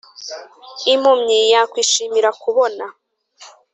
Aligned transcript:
impumyi 0.93 1.39
yakwishimira 1.53 2.29
kubona. 2.41 2.85